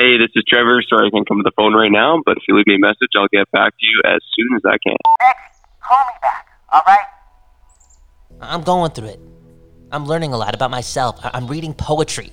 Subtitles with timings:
[0.00, 0.80] Hey, this is Trevor.
[0.88, 2.78] Sorry I can't come to the phone right now, but if you leave me a
[2.78, 4.96] message, I'll get back to you as soon as I can.
[5.18, 5.36] Bexy,
[5.82, 7.06] call me back, alright?
[8.40, 9.20] I'm going through it.
[9.92, 11.20] I'm learning a lot about myself.
[11.22, 12.32] I- I'm reading poetry.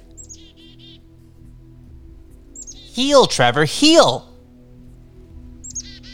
[2.71, 4.33] Heal, Trevor, heal.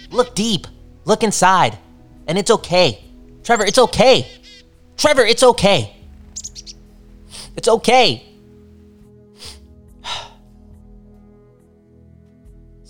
[0.10, 0.66] Look deep.
[1.06, 1.78] Look inside.
[2.26, 3.00] And it's okay.
[3.44, 4.28] Trevor, it's okay.
[4.98, 5.96] Trevor, it's okay.
[7.56, 8.33] It's okay.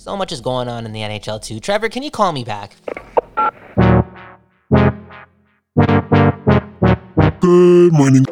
[0.03, 1.61] So much is going on in the NHL too.
[1.61, 2.75] Trevor, can you call me back?
[7.39, 8.25] Good morning.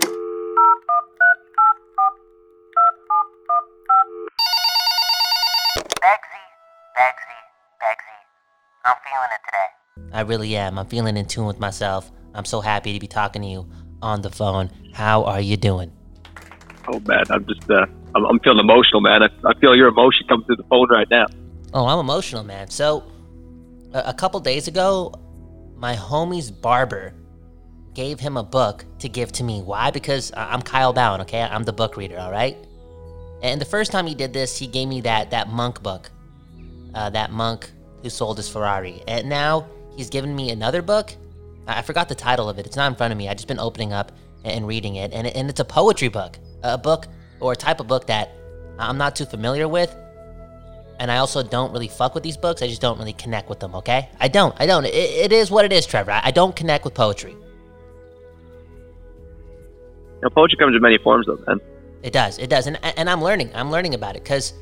[8.83, 10.11] I'm feeling it today.
[10.11, 10.77] I really am.
[10.77, 12.11] I'm feeling in tune with myself.
[12.33, 13.69] I'm so happy to be talking to you
[14.01, 14.71] on the phone.
[14.93, 15.93] How are you doing?
[16.89, 19.23] Oh man, I'm just uh, I'm, I'm feeling emotional, man.
[19.23, 21.27] I, I feel your emotion coming through the phone right now.
[21.73, 22.69] Oh, I'm emotional, man.
[22.69, 23.03] So,
[23.93, 25.13] a, a couple days ago,
[25.77, 27.13] my homie's barber
[27.93, 29.61] gave him a book to give to me.
[29.61, 29.91] Why?
[29.91, 31.41] Because I'm Kyle Bowen, okay?
[31.41, 32.57] I'm the book reader, all right?
[33.41, 36.11] And the first time he did this, he gave me that that monk book,
[36.93, 37.71] uh, that monk
[38.03, 39.01] who sold his Ferrari.
[39.07, 41.13] And now he's given me another book.
[41.67, 42.65] I I forgot the title of it.
[42.65, 43.29] It's not in front of me.
[43.29, 44.11] I've just been opening up
[44.43, 47.07] and reading it, and, and it's a poetry book, a book
[47.39, 48.31] or a type of book that
[48.77, 49.95] I'm not too familiar with
[50.99, 52.61] and I also don't really fuck with these books.
[52.61, 53.75] I just don't really connect with them.
[53.75, 54.55] Okay, I don't.
[54.59, 54.85] I don't.
[54.85, 56.11] It, it is what it is, Trevor.
[56.11, 57.31] I, I don't connect with poetry.
[60.21, 61.59] You know, poetry comes in many forms, though, man.
[62.03, 62.37] It does.
[62.39, 63.51] It does, and and I'm learning.
[63.53, 64.53] I'm learning about it because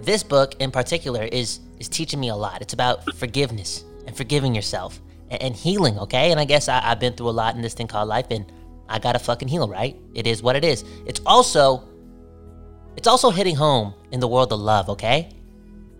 [0.00, 2.62] this book in particular is is teaching me a lot.
[2.62, 5.98] It's about forgiveness and forgiving yourself and, and healing.
[5.98, 8.26] Okay, and I guess I, I've been through a lot in this thing called life,
[8.30, 8.50] and
[8.88, 9.68] I gotta fucking heal.
[9.68, 9.96] Right?
[10.14, 10.84] It is what it is.
[11.06, 11.88] It's also
[12.96, 14.88] it's also hitting home in the world of love.
[14.90, 15.30] Okay,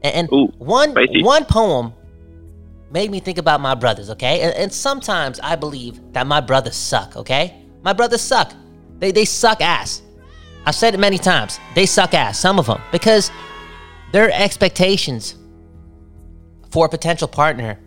[0.07, 1.23] and, and Ooh, one spicy.
[1.23, 1.93] one poem
[2.91, 4.11] made me think about my brothers.
[4.11, 7.17] Okay, and, and sometimes I believe that my brothers suck.
[7.17, 8.53] Okay, my brothers suck.
[8.99, 10.03] They they suck ass.
[10.65, 11.61] I've said it many times.
[11.75, 13.31] They suck ass, some of them, because
[14.13, 15.37] their expectations
[16.71, 17.79] for a potential partner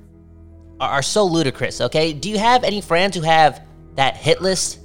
[0.80, 2.14] are, are so ludicrous, okay?
[2.14, 3.62] Do you have any friends who have
[3.96, 4.80] that hit list,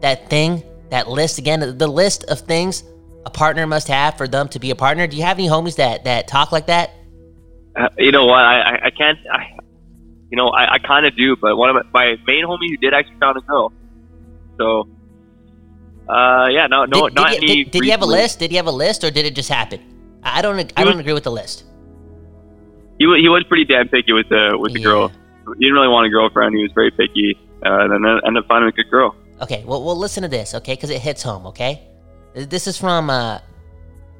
[0.00, 2.82] that thing, that list again, the list of things
[3.28, 5.06] a partner must have for them to be a partner?
[5.06, 6.90] Do you have any homies that that talk like that?
[7.78, 8.40] Uh, you know what?
[8.40, 9.18] I I, I can't.
[9.32, 9.40] I,
[10.30, 12.76] you know, I, I kind of do, but one of my, my main homie who
[12.78, 13.72] did actually found a girl.
[14.58, 14.88] So,
[16.08, 17.64] uh, yeah, no, no, did, not did, any.
[17.64, 18.38] did, did you have a list?
[18.38, 19.80] Did you have a list, or did it just happen?
[20.22, 20.58] I I don't.
[20.76, 21.64] I was- don't agree with the list.
[22.98, 24.84] He wa- he was pretty damn picky with the with the Yeah.
[24.90, 25.08] girl.
[25.08, 26.54] He didn't really want a girlfriend.
[26.56, 29.14] He was very picky, uh, and then ended up finding a good girl.
[29.40, 30.72] Okay, well, well, listen to this, okay?
[30.74, 31.87] Because it hits home, okay?
[32.46, 33.40] This is from, uh,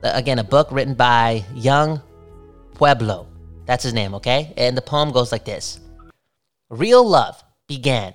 [0.02, 2.00] again, a book written by Yung
[2.74, 3.28] Pueblo.
[3.66, 4.52] That's his name, okay?
[4.56, 5.78] And the poem goes like this
[6.68, 8.14] Real love began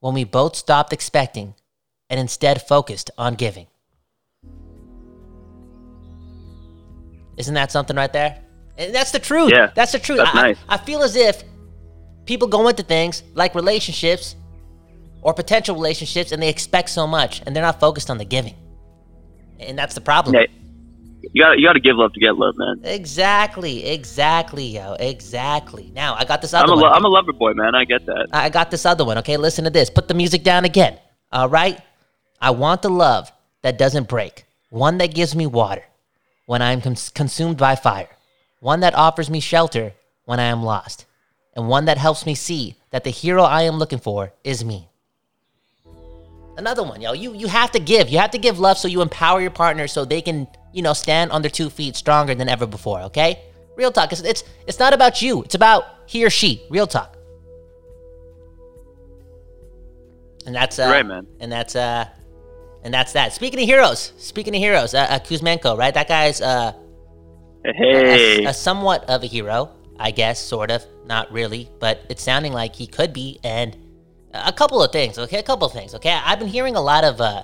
[0.00, 1.54] when we both stopped expecting
[2.08, 3.66] and instead focused on giving.
[7.36, 8.38] Isn't that something right there?
[8.78, 9.50] And that's the truth.
[9.52, 10.18] Yeah, That's the truth.
[10.18, 10.58] that's I, I- nice.
[10.68, 11.42] I feel as if
[12.26, 14.36] people go into things like relationships
[15.22, 18.54] or potential relationships and they expect so much and they're not focused on the giving.
[19.66, 20.34] And that's the problem.
[20.34, 20.46] Yeah,
[21.32, 22.80] you got you got to give love to get love, man.
[22.84, 25.90] Exactly, exactly, yo, exactly.
[25.94, 26.92] Now I got this I'm other a one.
[26.92, 27.74] I'm a lover boy, man.
[27.74, 28.28] I get that.
[28.32, 29.18] I got this other one.
[29.18, 29.90] Okay, listen to this.
[29.90, 30.98] Put the music down again.
[31.30, 31.80] All right.
[32.40, 34.44] I want the love that doesn't break.
[34.70, 35.84] One that gives me water
[36.46, 38.08] when I am cons- consumed by fire.
[38.60, 39.92] One that offers me shelter
[40.24, 41.06] when I am lost.
[41.54, 44.88] And one that helps me see that the hero I am looking for is me.
[46.62, 47.12] Another one, yo.
[47.12, 48.08] You you have to give.
[48.08, 50.92] You have to give love so you empower your partner so they can, you know,
[50.92, 53.40] stand on their two feet stronger than ever before, okay?
[53.76, 54.12] Real talk.
[54.12, 55.42] It's it's, it's not about you.
[55.42, 56.64] It's about he or she.
[56.70, 57.16] Real talk.
[60.46, 61.26] And that's uh, right, man.
[61.40, 62.06] And that's uh,
[62.84, 63.32] and that's that.
[63.32, 65.92] Speaking of heroes, speaking of heroes, uh, uh, Kuzmenko, right?
[65.92, 66.74] That guy's uh,
[67.66, 70.86] a, Hey, a somewhat of a hero, I guess, sort of.
[71.06, 73.40] Not really, but it's sounding like he could be.
[73.42, 73.76] And
[74.34, 75.38] a couple of things, okay?
[75.38, 76.18] A couple of things, okay?
[76.24, 77.42] I've been hearing a lot of uh,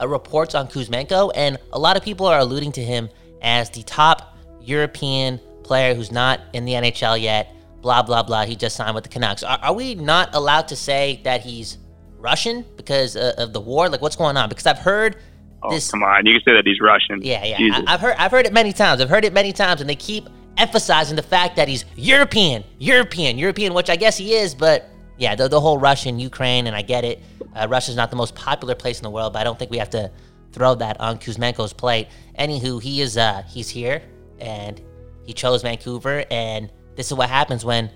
[0.00, 3.08] uh, reports on Kuzmenko, and a lot of people are alluding to him
[3.42, 7.54] as the top European player who's not in the NHL yet.
[7.82, 8.44] Blah blah blah.
[8.46, 9.42] He just signed with the Canucks.
[9.42, 11.78] Are, are we not allowed to say that he's
[12.18, 13.90] Russian because uh, of the war?
[13.90, 14.48] Like, what's going on?
[14.48, 15.16] Because I've heard
[15.62, 15.90] oh, this.
[15.90, 16.24] come on.
[16.24, 17.20] You can say that he's Russian.
[17.22, 17.58] Yeah, yeah.
[17.58, 17.84] Jesus.
[17.86, 19.02] I, have heard I've heard it many times.
[19.02, 23.36] I've heard it many times, and they keep emphasizing the fact that he's European, European,
[23.36, 24.54] European, which I guess he is.
[24.54, 24.88] But
[25.18, 27.22] yeah, the, the whole Russian, Ukraine, and I get it.
[27.54, 29.78] Uh, Russia's not the most popular place in the world, but I don't think we
[29.78, 30.10] have to
[30.52, 32.08] throw that on Kuzmenko's plate.
[32.38, 34.02] Anywho, he is uh he's here.
[34.40, 34.80] and
[35.24, 36.24] he chose Vancouver.
[36.30, 37.90] And this is what happens when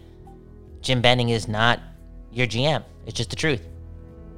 [0.81, 1.81] Jim Benning is not
[2.33, 2.85] your GM.
[3.07, 3.63] It's just the truth.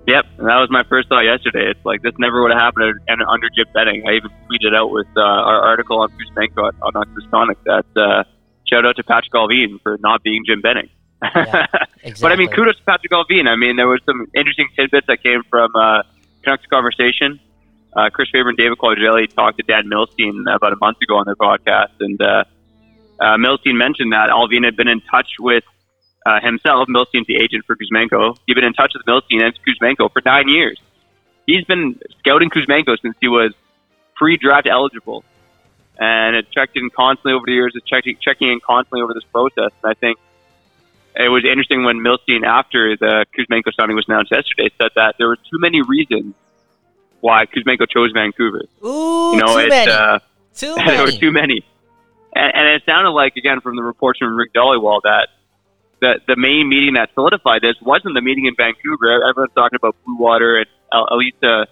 [0.07, 1.71] Yep, and that was my first thought yesterday.
[1.71, 4.03] It's like this never would have happened under Jim Benning.
[4.09, 8.25] I even tweeted out with uh, our article on Kuzmenko on Oxford that uh,
[8.67, 10.89] shout out to Patrik Allvin for not being Jim Benning.
[11.23, 11.67] Yeah,
[12.21, 13.47] But I mean, kudos to Patrik Allvin.
[13.47, 16.03] I mean, there was some interesting tidbits that came from uh,
[16.43, 17.41] Canucks conversation.
[17.95, 21.25] Uh, Chris Faber and David Quadrelli talked to Dan Milstein about a month ago on
[21.27, 22.45] their podcast, and uh,
[23.21, 25.65] uh, Milstein mentioned that Allvin had been in touch with
[26.25, 26.89] uh, himself.
[26.89, 28.37] Milstein's the agent for Kuzmenko.
[28.47, 30.79] He'd been in touch with Milstein and Kuzmenko for nine years.
[31.47, 33.53] He's been scouting Kuzmenko since he was
[34.15, 35.25] pre-draft eligible,
[35.99, 37.73] and it checked in constantly over the years.
[37.75, 40.19] It's checking checking in constantly over this process, and I think
[41.25, 45.29] it was interesting when Milstein, after the Kuzmenko signing was announced yesterday, said that there
[45.29, 46.35] were too many reasons
[47.21, 48.63] why Kuzmenko chose Vancouver.
[48.85, 49.91] Ooh, You know, too many.
[49.91, 50.19] uh,
[50.55, 51.65] too there were too many,
[52.35, 55.29] and, and it sounded like again from the reports from Rick Dhaliwal that
[56.01, 59.23] the the main meeting that solidified this wasn't the meeting in Vancouver.
[59.29, 61.67] Everyone's talking about Blue Water and Elisa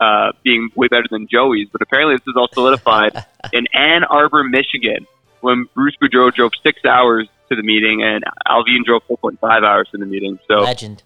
[0.00, 3.12] uh, being way better than Joey's, but apparently this is all solidified
[3.52, 5.06] in Ann Arbor, Michigan,
[5.40, 9.98] when Bruce Boudreau drove six hours to the meeting and Allvin drove 4.5 hours to
[9.98, 10.38] the meeting.
[10.48, 11.02] So Legend.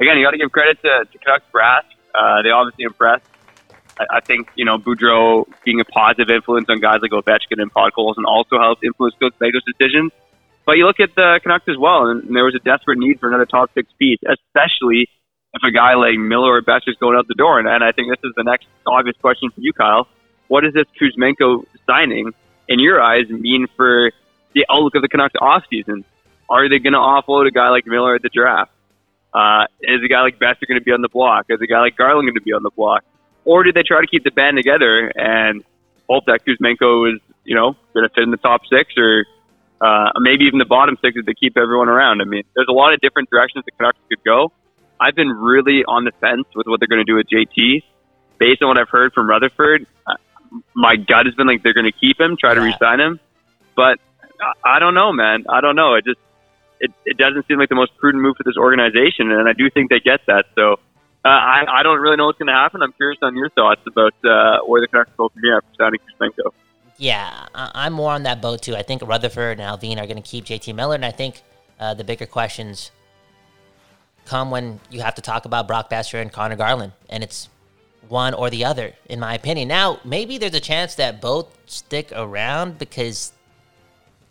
[0.00, 1.84] again, you got to give credit to, to Canucks brass.
[2.14, 3.24] Uh, they obviously impressed.
[3.98, 7.72] I, I think you know Boudreau being a positive influence on guys like Ovechkin and
[7.72, 10.12] Podkolzin also helped influence make those decisions.
[10.64, 13.18] But you look at the Canucks as well, and, and there was a desperate need
[13.18, 15.08] for another top six piece, especially
[15.54, 17.58] if a guy like Miller or Best is going out the door.
[17.58, 20.06] And, and I think this is the next obvious question for you, Kyle.
[20.48, 22.32] What does this Kuzmenko signing,
[22.68, 24.12] in your eyes, mean for
[24.54, 26.04] the outlook of the Canucks offseason?
[26.48, 28.70] Are they going to offload a guy like Miller at the draft?
[29.32, 31.46] Uh, is a guy like Boeser going to be on the block?
[31.48, 33.04] Is a guy like Garland going to be on the block?
[33.44, 35.64] Or did they try to keep the band together and
[36.08, 39.24] hope that Kuzmenko is, you know, going to fit in the top six or
[39.80, 42.20] uh, maybe even the bottom six if they keep everyone around?
[42.20, 44.52] I mean, there's a lot of different directions the Canucks could go.
[45.00, 47.82] I've been really on the fence with what they're going to do with JT.
[48.38, 50.14] Based on what I've heard from Rutherford, uh,
[50.74, 52.66] my gut has been like they're going to keep him, try to Yeah.
[52.66, 53.18] re-sign him.
[53.74, 53.98] But
[54.64, 55.44] I- don't know, man.
[55.48, 55.94] I don't know.
[55.94, 56.20] It just
[56.80, 59.70] it, it doesn't seem like the most prudent move for this organization, and I do
[59.70, 60.46] think they get that.
[60.54, 60.72] So
[61.24, 62.82] uh, I, I don't really know what's going to happen.
[62.82, 66.00] I'm curious on your thoughts about uh, where the Canucks go from here after signing
[66.00, 66.52] Kuzmenko.
[66.96, 68.76] Yeah, I'm more on that boat too.
[68.76, 71.42] I think Rutherford and Allvin are going to keep JT Miller, and I think
[71.78, 72.90] uh, the bigger questions
[74.24, 77.48] come when you have to talk about Brock Boeser and Conor Garland, and it's
[78.08, 79.68] one or the other, in my opinion.
[79.68, 83.32] Now, maybe there's a chance that both stick around because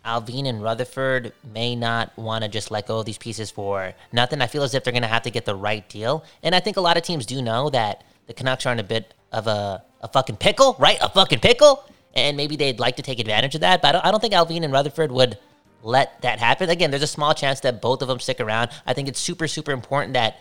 [0.04, 4.40] Allvin and Rutherford may not want to just let go of these pieces for nothing.
[4.40, 6.24] I feel as if they're going to have to get the right deal.
[6.42, 8.84] And I think a lot of teams do know that the Canucks are in a
[8.84, 10.98] bit of a, a fucking pickle, right?
[11.00, 11.84] A fucking pickle.
[12.14, 13.80] And maybe they'd like to take advantage of that.
[13.80, 15.38] But I don't, I don't think Allvin and Rutherford would
[15.82, 16.68] let that happen.
[16.68, 18.70] Again, there's a small chance that both of them stick around.
[18.86, 20.38] I think it's super, super important that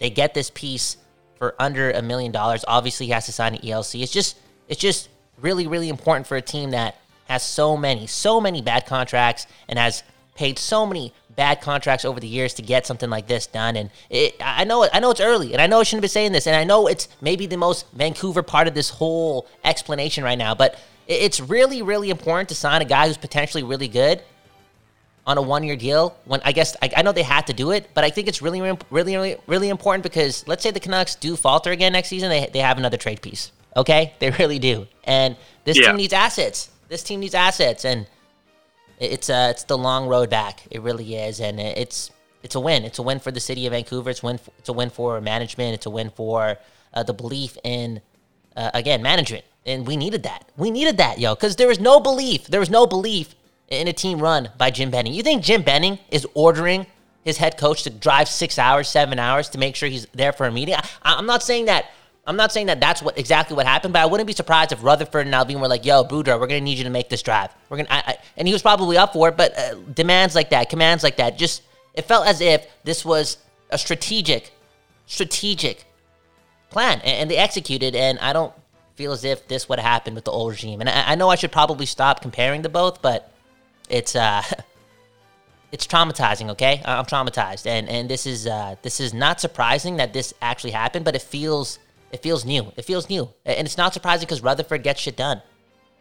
[0.00, 0.96] they get this piece
[1.36, 2.64] for under a million dollars.
[2.66, 4.02] Obviously, he has to sign an ELC.
[4.02, 4.38] It's just,
[4.68, 5.08] it's just
[5.40, 6.96] really, really important for a team that
[7.32, 10.02] has so many, so many bad contracts and has
[10.34, 13.76] paid so many bad contracts over the years to get something like this done.
[13.76, 16.32] And it, I know, I know it's early, and I know I shouldn't be saying
[16.32, 20.38] this, and I know it's maybe the most Vancouver part of this whole explanation right
[20.38, 24.22] now, but it's really, really important to sign a guy who's potentially really good
[25.26, 27.70] on a one year deal when I guess I, I know they had to do
[27.70, 31.14] it, but I think it's really, really, really, really important because let's say the Canucks
[31.14, 33.52] do falter again next season, they, they have another trade piece.
[33.76, 35.88] Okay, they really do, and this Yeah.
[35.88, 36.70] team needs assets.
[36.92, 38.06] This team needs assets, and
[39.00, 40.60] it's uh it's the long road back.
[40.70, 42.10] It really is, and it's
[42.42, 42.84] it's a win.
[42.84, 44.10] It's a win for the city of Vancouver.
[44.10, 44.38] It's win.
[44.58, 45.72] It's a win for management.
[45.72, 46.58] It's a win for
[46.92, 48.02] uh, the belief in
[48.56, 50.44] uh, again management, and we needed that.
[50.58, 52.48] We needed that, yo, because there was no belief.
[52.48, 53.34] There was no belief
[53.68, 55.14] in a team run by Jim Benning.
[55.14, 56.86] You think Jim Benning is ordering
[57.24, 60.44] his head coach to drive six hours, seven hours to make sure he's there for
[60.44, 60.74] a meeting?
[60.74, 61.86] I, I'm not saying that.
[62.24, 64.82] I'm not saying that that's what exactly what happened, but I wouldn't be surprised if
[64.84, 67.50] Rutherford and Allvin were like, "Yo, Boudreau, we're gonna need you to make this drive.
[67.68, 69.36] We're gonna," I, I, and he was probably up for it.
[69.36, 71.62] But uh, demands like that, commands like that, just
[71.94, 73.38] it felt as if this was
[73.70, 74.52] a strategic,
[75.06, 75.84] strategic
[76.70, 77.96] plan, and, and they executed.
[77.96, 78.52] And I don't
[78.94, 80.80] feel as if this would have happened with the old regime.
[80.80, 83.32] And I, I know I should probably stop comparing the both, but
[83.88, 84.42] it's uh,
[85.72, 86.50] it's traumatizing.
[86.50, 90.70] Okay, I'm traumatized, and and this is uh, this is not surprising that this actually
[90.70, 91.80] happened, but it feels
[92.12, 92.72] it feels new.
[92.76, 95.42] It feels new, and it's not surprising because Rutherford gets shit done.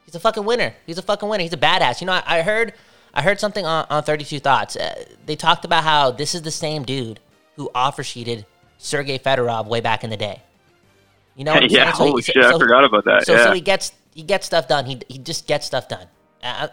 [0.06, 0.76] He's a fucking winner.
[0.86, 1.44] He's a fucking winner.
[1.44, 2.02] He's a badass.
[2.02, 2.74] You know, I, I heard
[3.14, 4.76] I heard something on, on 32 Thoughts.
[4.76, 7.20] Uh, they talked about how this is the same dude
[7.56, 8.46] who offer sheeted
[8.78, 10.42] Sergey Fedorov way back in the day.
[11.36, 11.92] You know, yeah?
[11.94, 13.26] So he- holy so- shit, I forgot about that.
[13.26, 13.44] so, yeah.
[13.46, 14.86] so he gets he gets stuff done.
[14.86, 16.08] He he just gets stuff done.
[16.44, 16.68] Uh,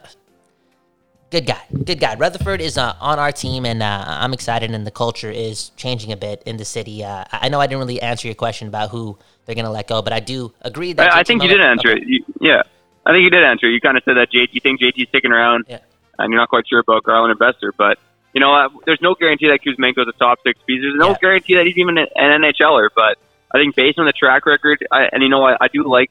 [1.30, 2.14] good guy, good guy.
[2.14, 4.70] Rutherford is uh, on our team, and uh, I'm excited.
[4.70, 7.04] And the culture is changing a bit in the city.
[7.04, 10.02] Uh, I know I didn't really answer your question about who they're gonna let go,
[10.02, 12.00] but I do agree that I, I think you did answer okay.
[12.00, 12.08] it.
[12.08, 12.62] You, yeah,
[13.06, 13.66] I think you did answer.
[13.66, 13.72] it.
[13.72, 15.78] You kind of said that JT, you think JT's sticking around, Yeah.
[16.18, 17.72] and you're not quite sure about Garland and Boeser.
[17.76, 17.98] But
[18.34, 20.82] you know, uh, there's no guarantee that Kuzmenko's a top six piece.
[20.82, 21.16] There's no Yeah.
[21.20, 22.88] guarantee that he's even an NHLer.
[22.94, 23.18] But
[23.52, 26.10] I think based on the track record, I, and you know, I, I do like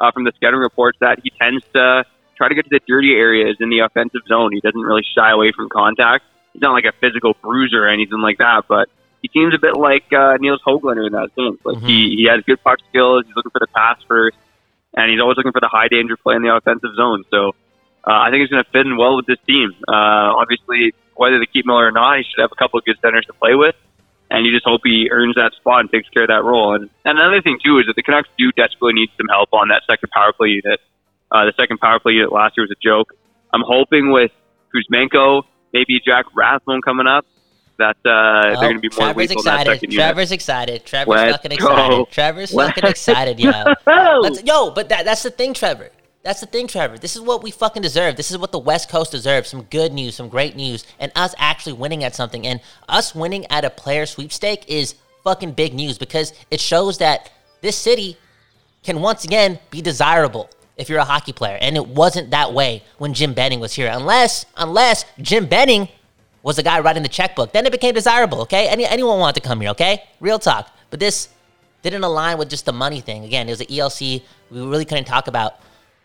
[0.00, 2.04] uh, from the scouting reports that he tends to
[2.38, 4.52] try to get to the dirty areas in the offensive zone.
[4.52, 6.24] He doesn't really shy away from contact.
[6.54, 8.88] He's not like a physical bruiser or anything like that, but
[9.20, 11.58] he seems a bit like uh, Nils Hoglander in that sense.
[11.64, 13.24] Like he, he has good puck skills.
[13.26, 14.38] He's looking for the pass first,
[14.94, 17.24] and he's always looking for the high danger play in the offensive zone.
[17.30, 17.52] So
[18.06, 19.74] uh, I think he's going to fit in well with this team.
[19.86, 22.96] Uh, obviously, whether they keep Miller or not, he should have a couple of good
[23.02, 23.74] centers to play with.
[24.30, 26.74] And you just hope he earns that spot and takes care of that role.
[26.74, 29.68] And, and another thing too is that the Canucks do desperately need some help on
[29.68, 30.80] that second power play unit.
[31.30, 33.14] Uh, the second power play unit last year was a joke.
[33.52, 34.30] I'm hoping with
[34.74, 35.42] Kuzmenko,
[35.72, 37.26] maybe Jack Rathbone coming up,
[37.78, 39.74] that uh, they're going to be more Trevor's lethal in that excited.
[39.76, 40.04] second unit.
[40.04, 40.84] Trevor's excited.
[40.84, 41.66] Trevor's Let's fucking go.
[41.66, 42.10] excited.
[42.10, 43.52] Trevor's Let's fucking excited, yo.
[44.20, 45.90] Let's, yo, but that, that's the thing, Trevor.
[46.24, 46.98] That's the thing, Trevor.
[46.98, 48.16] This is what we fucking deserve.
[48.16, 49.48] This is what the West Coast deserves.
[49.48, 52.46] Some good news, some great news, and us actually winning at something.
[52.46, 57.30] And us winning at a player sweepstake is fucking big news because it shows that
[57.60, 58.16] this city
[58.82, 61.58] can once again be desirable if you're a hockey player.
[61.60, 63.90] And it wasn't that way when Jim Benning was here.
[63.92, 65.88] Unless, unless Jim Benning
[66.42, 67.52] was the guy writing the checkbook.
[67.52, 68.68] Then it became desirable, okay?
[68.68, 70.04] Any, anyone wanted to come here, okay?
[70.20, 70.70] Real talk.
[70.90, 71.28] But this
[71.82, 73.24] didn't align with just the money thing.
[73.24, 74.22] Again, it was an ELC.
[74.50, 75.60] We really couldn't talk about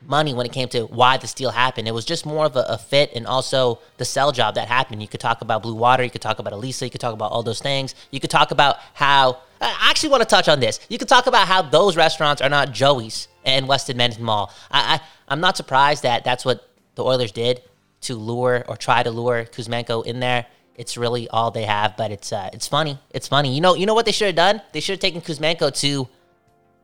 [0.05, 1.87] money when it came to why the steal happened.
[1.87, 5.01] It was just more of a, a fit and also the sell job that happened.
[5.01, 7.31] You could talk about Blue Water, you could talk about Elisa, you could talk about
[7.31, 7.95] all those things.
[8.11, 10.79] You could talk about how I actually want to touch on this.
[10.89, 14.53] You can talk about how those restaurants are not Joey's and West Edmonton Mall.
[14.69, 17.61] I, I I'm not surprised that that's what the Oilers did
[18.01, 20.45] to lure or try to lure Kuzmenko in there.
[20.75, 22.99] It's really all they have, but it's uh, it's funny.
[23.11, 23.53] It's funny.
[23.53, 24.61] You know, you know what they should have done?
[24.71, 26.07] They should have taken Kuzmenko to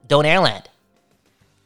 [0.08, 0.66] Donairland.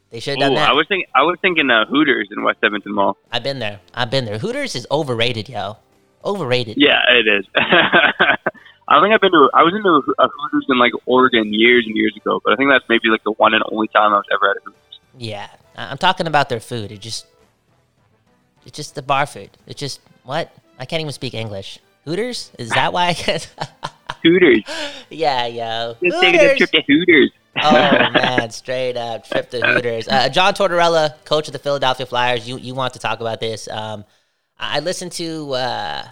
[0.10, 0.70] They should have done Ooh, that.
[0.70, 3.18] I was thinking, I was thinking uh, Hooters in West Edmonton Mall.
[3.32, 3.80] I've been there.
[3.94, 4.38] I've been there.
[4.38, 5.78] Hooters is overrated, yo.
[6.24, 6.78] Overrated.
[6.78, 7.46] Yeah, it is.
[8.94, 9.50] I think I've been to.
[9.54, 12.70] I was into a Hooters in like Oregon years and years ago, but I think
[12.70, 15.00] that's maybe like the one and only time I was ever at a Hooters.
[15.18, 15.48] Yeah.
[15.76, 16.92] I'm talking about their food.
[16.92, 17.26] It just,
[18.66, 19.50] it's just the bar food.
[19.66, 20.56] It's just what?
[20.78, 21.80] I can't even speak English.
[22.06, 22.52] Hooters?
[22.60, 23.54] Is that why I can't?
[24.24, 24.64] Hooters.
[25.10, 25.96] yeah, yo.
[26.04, 27.32] Just taking a trip to Hooters.
[27.62, 30.08] oh man, straight up trip to Hooters.
[30.08, 32.48] Uh, John Tortorella, coach of the Philadelphia Flyers.
[32.48, 33.68] You you want to talk about this?
[33.68, 34.06] Um,
[34.60, 35.54] I I listened to.
[35.54, 36.08] Uh,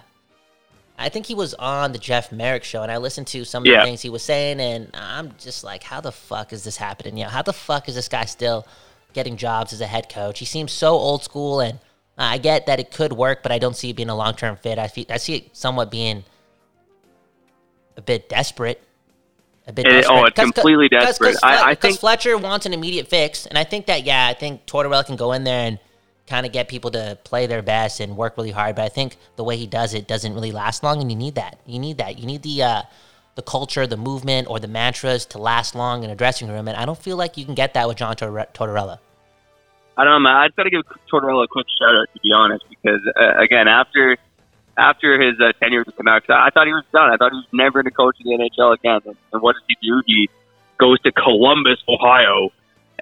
[1.02, 3.66] I think he was on the Jeff Marek show, and I listened to some of
[3.66, 3.80] Yeah.
[3.80, 7.16] the things he was saying, and I'm just like, how the fuck is this happening?
[7.18, 8.66] You know, how the fuck is this guy still
[9.12, 10.38] getting jobs as a head coach?
[10.38, 11.78] He seems so old school, and
[12.16, 14.56] I get that it could work, but I don't see it being a long term
[14.56, 14.78] fit.
[14.78, 16.24] I feel, I see it somewhat being
[17.96, 18.80] a bit desperate.
[19.66, 20.18] A bit It- oh, desperate.
[20.20, 21.32] oh, it's completely desperate.
[21.34, 24.04] 'cause I- Fle- I 'cause think- Fletcher wants an immediate fix, and I think that
[24.04, 25.78] yeah, I think Tortorella can go in there and
[26.26, 28.76] kind of get people to play their best and work really hard.
[28.76, 31.34] But I think the way he does it doesn't really last long, and you need
[31.34, 31.58] that.
[31.66, 32.18] You need that.
[32.18, 32.82] You need the uh,
[33.34, 36.68] the culture, the movement, or the mantras to last long in a dressing room.
[36.68, 38.98] And I don't feel like you can get that with John Tortorella.
[39.96, 40.36] I don't know, man.
[40.36, 43.38] I just got to give Tortorella a quick shout out to be honest, because uh,
[43.38, 44.16] again, after
[44.78, 47.10] after his uh, tenure with the Canucks, I, thought he was done.
[47.10, 49.00] I thought he was never going to coach in the NHL again.
[49.32, 50.02] And what does he do?
[50.06, 50.30] He
[50.78, 52.50] goes to Columbus, Ohio,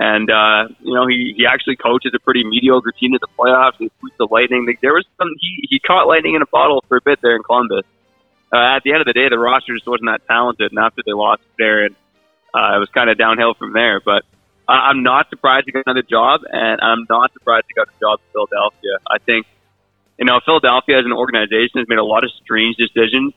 [0.00, 3.76] and uh, you know he he actually coaches a pretty mediocre team in the playoffs.
[3.78, 4.64] He boots the Lightning.
[4.80, 7.42] There was some he he caught lightning in a bottle for a bit there in
[7.42, 7.84] Columbus.
[8.52, 11.02] Uh, at the end of the day, the roster just wasn't that talented, and after
[11.04, 14.00] they lost there, uh, it was kind of downhill from there.
[14.00, 14.24] But
[14.66, 18.00] I- I'm not surprised he got another job, and I'm not surprised he got a
[18.00, 18.96] job in Philadelphia.
[19.08, 19.46] I think,
[20.18, 23.34] you know, Philadelphia as an organization has made a lot of strange decisions.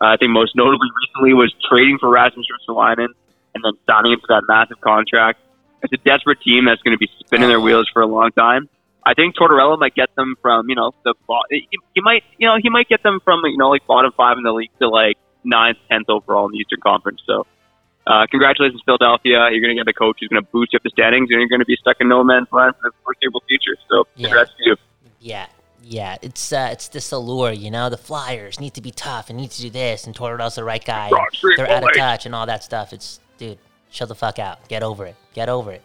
[0.00, 3.12] Uh, I think most notably recently was trading for Rasmus Ristolainen
[3.54, 5.38] and then signing him to that massive contract.
[5.90, 8.68] It's a desperate team that's going to be spinning their wheels for a long time.
[9.04, 11.14] I think Tortorella might get them from, you know, the
[11.50, 14.36] he, he might, you know, he might get them from, you know, like bottom five
[14.36, 17.22] in the league to like ninth, tenth overall in the Eastern Conference.
[17.24, 17.46] So,
[18.04, 19.48] uh, congratulations, Philadelphia.
[19.52, 21.38] You're going to get a coach who's going to boost you up the standings, and
[21.38, 23.76] you're going to be stuck in no man's land for the foreseeable future.
[23.88, 24.26] So, Yeah.
[24.26, 24.76] congrats to you.
[25.20, 25.46] Yeah,
[25.84, 26.16] yeah.
[26.20, 27.88] It's uh, it's this allure, you know.
[27.88, 30.84] The Flyers need to be tough and need to do this, and Tortorella's the right
[30.84, 31.10] guy.
[31.10, 32.92] Rock they're out of touch and all that stuff.
[32.92, 33.58] It's dude,
[33.96, 34.68] shut the fuck out.
[34.68, 35.16] Get over it.
[35.34, 35.82] Get over it.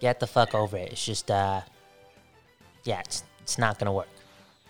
[0.00, 0.92] Get the fuck over it.
[0.92, 1.60] It's just uh,
[2.84, 4.08] yeah, it's it's not gonna work.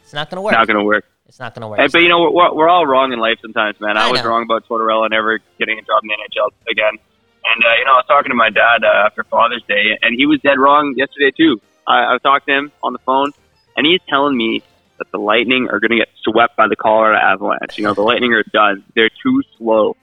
[0.02, 0.52] It's not gonna work.
[0.52, 1.06] Not going to work.
[1.26, 1.78] it's not gonna work.
[1.78, 3.96] Hey, but you know, we're, we're all wrong in life sometimes, man.
[3.96, 4.28] I, I was know.
[4.28, 6.99] wrong about Tortorella never getting a job in the NHL again.
[7.44, 10.14] And, uh, you know, I was talking to my dad uh, after Father's Day, and
[10.16, 11.61] he was dead wrong yesterday, too.
[11.87, 13.32] I, I was talking to him on the phone,
[13.76, 14.62] and he's telling me
[14.99, 17.78] that the Lightning are going to get swept by the Colorado Avalanche.
[17.78, 18.84] You know, the Lightning are done.
[18.94, 19.96] They're too slow.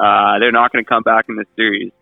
[0.00, 1.92] Uh, they're not going to come back in this series.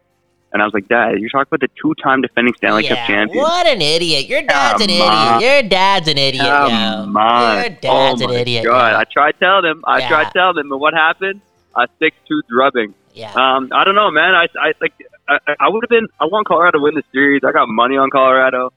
[0.52, 3.43] And I was like, Dad, you're talking about the two-time defending Stanley Cup yeah, champion.
[3.45, 4.28] what an idiot!
[4.28, 5.40] Your dad's an on.
[5.40, 5.43] idiot.
[5.43, 6.47] Your dad's an idiot.
[6.47, 7.21] Come yo.
[7.21, 7.61] on.
[7.61, 8.64] Your dad's oh an idiot.
[8.64, 8.93] God.
[8.93, 8.99] yo.
[8.99, 9.85] I tried telling him.
[9.87, 10.09] I Yeah.
[10.09, 11.43] tried telling him, but what happened?
[11.76, 12.95] A six-two drubbing.
[13.12, 13.33] Yeah.
[13.35, 14.35] Um, I don't know, man.
[14.35, 14.95] I, I like.
[15.28, 16.07] I, I would have been.
[16.19, 17.43] I want Colorado to win the series.
[17.45, 18.73] I got money on Colorado.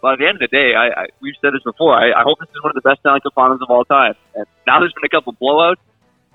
[0.00, 1.94] But at the end of the day, I, I we've said this before.
[1.94, 4.14] I, I hope this is one of the best Stanley Cup finals of all time.
[4.36, 5.82] And now there's been a couple blowouts,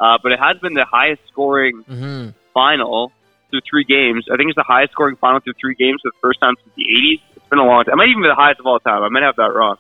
[0.01, 3.13] uh, but it has been the highest scoring hmm final
[3.49, 4.25] through three games.
[4.31, 6.73] I think it's the highest scoring final through three games for the first time since
[6.75, 7.21] the 80s.
[7.35, 7.93] It's been a long time.
[7.93, 9.03] It might even be the highest of all time.
[9.03, 9.77] I might have that wrong.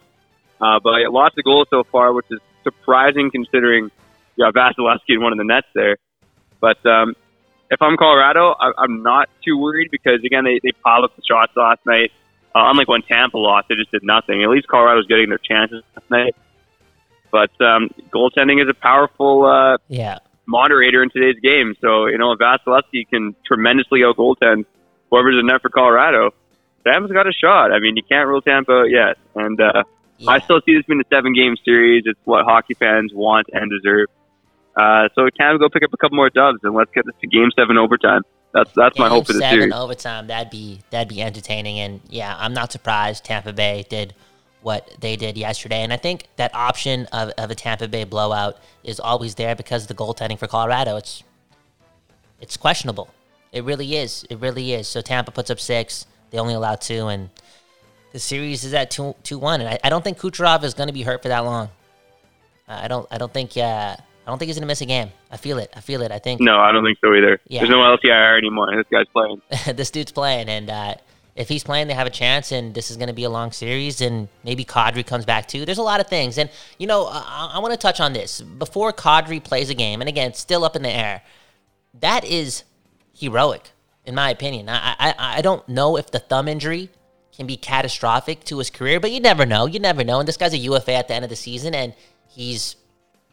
[0.59, 3.89] Uh, but lots of goals so far, which is surprising considering
[4.35, 5.97] you got Vasilevskiy and one of the nets there.
[6.59, 7.15] But um,
[7.71, 11.23] if I'm Colorado, I, I'm not too worried because again, they they piled up the
[11.27, 12.11] shots last night.
[12.53, 14.43] Uh, unlike when Tampa lost, they just did nothing.
[14.43, 16.35] At least Colorado's getting their chances last night.
[17.31, 20.19] But um, goaltending is a powerful uh, Yeah.
[20.45, 21.75] moderator in today's game.
[21.81, 24.65] So, you know, if Vasilevskiy can tremendously out goaltend
[25.09, 26.31] whoever's in net for Colorado,
[26.85, 27.71] Tampa's got a shot.
[27.71, 29.17] I mean, you can't rule Tampa out yet.
[29.35, 29.83] And uh,
[30.17, 30.31] yeah.
[30.31, 32.03] I still see this being a seven game series.
[32.05, 34.07] It's what hockey fans want and deserve.
[34.75, 37.27] Uh, so Tampa go pick up a couple more dubs and let's get this to
[37.27, 38.21] game seven overtime.
[38.53, 39.63] That's that's my hope for the series.
[39.63, 40.27] seven overtime.
[40.27, 44.13] That'd be that'd be entertaining, and yeah, I'm not surprised Tampa Bay did
[44.61, 45.81] what they did yesterday.
[45.81, 49.83] And I think that option of, of a Tampa Bay blowout is always there because
[49.83, 50.97] of the goaltending for Colorado.
[50.97, 51.23] It's
[52.39, 53.09] it's questionable.
[53.51, 54.25] It really is.
[54.29, 54.87] It really is.
[54.87, 56.05] So Tampa puts up six.
[56.31, 57.29] They only allow two, and
[58.13, 59.61] the series is at two two one.
[59.61, 61.69] And I, I don't think Kucherov is going to be hurt for that long.
[62.67, 63.07] I don't.
[63.11, 63.57] I don't think.
[63.57, 65.11] Uh, I don't think he's going to miss a game.
[65.31, 65.71] I feel it.
[65.75, 66.11] I feel it.
[66.11, 66.41] I think.
[66.41, 67.39] No, I don't think so either.
[67.47, 67.61] Yeah.
[67.61, 68.67] There's no LTIR anymore.
[68.75, 69.41] This guy's playing.
[69.75, 70.95] this dude's playing, and uh,
[71.41, 72.51] if he's playing, they have a chance.
[72.51, 75.65] And this is going to be a long series, and maybe Kadri comes back too.
[75.65, 78.41] There's a lot of things, and you know, I, I want to touch on this
[78.41, 81.23] before Kadri plays a game, and again, it's still up in the air.
[81.99, 82.63] That is
[83.13, 83.71] heroic,
[84.05, 84.69] in my opinion.
[84.69, 86.89] I, I I don't know if the thumb injury
[87.35, 89.65] can be catastrophic to his career, but you never know.
[89.65, 90.19] You never know.
[90.19, 91.93] And this guy's a UFA at the end of the season, and
[92.27, 92.75] he's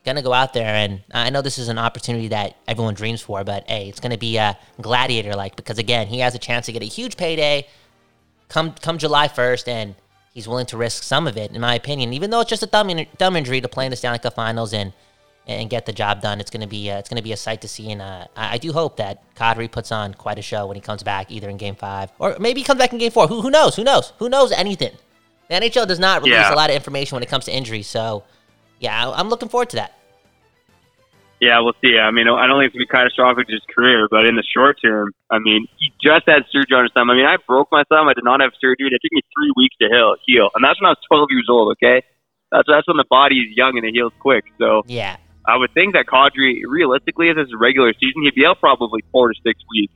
[0.05, 3.45] gonna go out there and I know this is an opportunity that everyone dreams for,
[3.45, 6.67] but hey, it's gonna be uh, a gladiator like because again, he has a chance
[6.67, 7.67] to get a huge payday
[8.49, 9.95] come come July first, and
[10.33, 12.13] he's willing to risk some of it, in my opinion.
[12.13, 14.35] Even though it's just a thumb, in, thumb injury to play in the Stanley Cup
[14.35, 14.93] Finals and
[15.47, 17.69] and get the job done, it's gonna be uh, it's gonna be a sight to
[17.69, 17.91] see.
[17.91, 20.81] And uh, I, I do hope that Kadri puts on quite a show when he
[20.81, 23.29] comes back, either in Game Five or maybe he comes back in Game Four.
[23.29, 23.75] Who who knows?
[23.77, 24.13] Who knows?
[24.19, 24.93] Who knows anything?
[25.49, 26.53] The NHL does not release Yeah.
[26.53, 28.25] a lot of information when it comes to injuries, so
[28.81, 29.98] yeah, I- I'm looking forward to that.
[31.41, 31.99] Yeah, we'll see.
[31.99, 34.35] I mean, I don't think it's going to be catastrophic to his career, but in
[34.35, 37.11] the short term, I mean, he just had surgery on his thumb.
[37.11, 38.09] I mean, I broke my thumb.
[38.09, 38.91] I did not have surgery.
[38.91, 40.51] It took me three weeks to heal, heal.
[40.55, 42.03] and that's when I was 12 years old, okay?
[42.51, 44.45] That's, that's when the body is young and it heals quick.
[44.59, 48.35] So Yeah, I would think that Kadri, realistically, if this is a regular season, he'd
[48.35, 49.95] be out probably four to six weeks.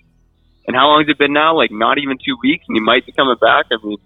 [0.68, 1.56] And how long has it been now?
[1.56, 3.66] Like, not even two weeks, and he might be coming back.
[3.72, 3.98] I mean,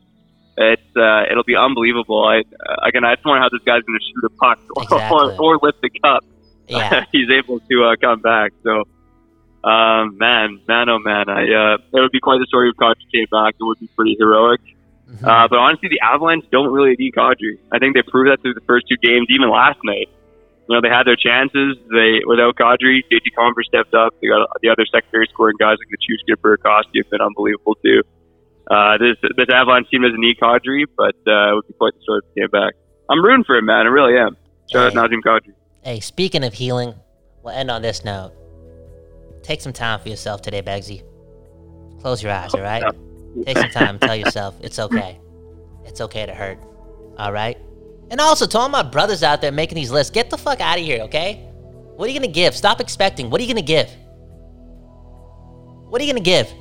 [0.56, 2.24] it's uh, it'll be unbelievable.
[2.24, 5.36] I uh, again, I just wonder how this guy's going to shoot a puck Exactly.
[5.36, 6.24] or, or lift the cup
[6.68, 7.04] yeah.
[7.12, 8.52] he's able to uh, come back.
[8.62, 8.84] So,
[9.68, 13.06] um, man, man, oh man, I uh, it would be quite the story if Kadri
[13.12, 13.54] came back.
[13.58, 14.60] It would be pretty heroic.
[15.08, 15.22] Mhm.
[15.26, 17.58] Uh, but honestly, the Avalanche don't really need Kadri.
[17.72, 20.08] I think they proved that through the first two games, even last night.
[20.68, 21.76] You know, they had their chances.
[21.94, 24.14] They without Kadri, JT Compher stepped up.
[24.20, 28.02] They got the other secondary scoring guys like the Chiefs skipper have been unbelievable too.
[28.68, 32.00] Uh, this this Avalanche team doesn't need Kadri, but uh, it would be quite the
[32.02, 32.74] story if he came back.
[33.08, 33.86] I'm rooting for him, man.
[33.86, 34.36] I really am.
[34.72, 34.98] Shout Hey.
[34.98, 35.54] out Nazem Kadri.
[35.86, 36.96] Hey, speaking of healing,
[37.44, 38.32] we'll end on this note.
[39.44, 41.04] Take some time for yourself today, Begsy.
[42.00, 42.82] Close your eyes, all right?
[43.44, 45.20] Take some time tell yourself it's okay.
[45.84, 46.58] It's okay to hurt,
[47.18, 47.56] all right?
[48.10, 50.76] And also, to all my brothers out there making these lists, get the fuck out
[50.76, 51.34] of here, okay?
[51.94, 52.56] What are you gonna give?
[52.56, 53.30] Stop expecting.
[53.30, 53.88] What are you gonna give?
[55.88, 56.52] What are you gonna give?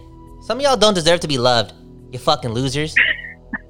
[0.43, 1.73] Some of y'all don't deserve to be loved.
[2.11, 2.93] You fucking losers.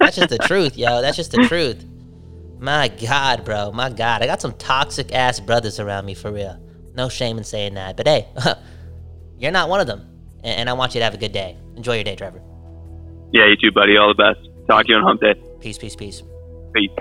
[0.02, 1.02] That's just the truth, yo.
[1.02, 1.82] That's just the truth.
[2.60, 3.72] My God, bro.
[3.72, 4.22] My God.
[4.22, 6.60] I got some toxic ass brothers around me for real.
[6.96, 7.98] No shame in saying that.
[7.98, 8.28] But hey,
[9.38, 10.10] you're not one of them.
[10.44, 11.58] And, I want you to have a good day.
[11.76, 12.41] Enjoy your day, Trevor.
[13.32, 13.98] Yeah, you too, buddy.
[13.98, 14.48] All the best.
[14.68, 15.34] Talk to you on Hump Day.
[15.60, 16.22] Peace, peace, peace.
[16.74, 16.91] Peace.